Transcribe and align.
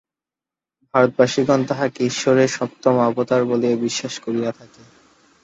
ভারতবাসিগণ 0.93 1.59
তাঁহাকে 1.63 1.99
ঈশ্বরের 2.03 2.49
সপ্তম 2.49 2.95
অবতার 3.01 3.41
বলিয়া 3.45 3.75
বিশ্বাস 3.77 4.13
করিয়া 4.19 4.51
থাকে। 4.51 4.81